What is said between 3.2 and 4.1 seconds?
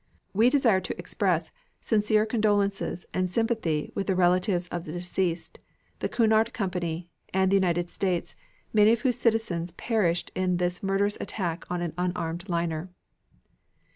sympathy with